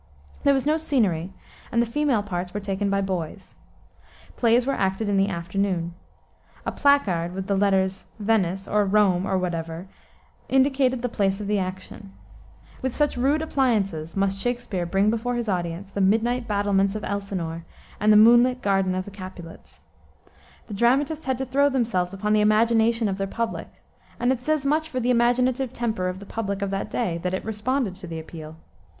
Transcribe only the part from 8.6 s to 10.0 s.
or "Rome," or whatever,